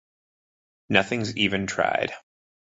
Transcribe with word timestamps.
Nothing's 0.89 1.37
even 1.37 1.67
tried. 1.67 2.11